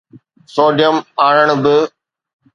[0.53, 0.95] sodium
[1.25, 1.65] ion ب